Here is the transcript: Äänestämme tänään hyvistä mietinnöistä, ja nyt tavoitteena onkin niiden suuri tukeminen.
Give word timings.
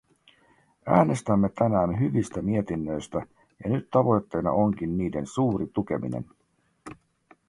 Äänestämme 0.85 1.49
tänään 1.49 1.99
hyvistä 1.99 2.41
mietinnöistä, 2.41 3.27
ja 3.63 3.69
nyt 3.69 3.89
tavoitteena 3.91 4.51
onkin 4.51 4.97
niiden 4.97 5.25
suuri 5.25 5.67
tukeminen. 5.73 6.25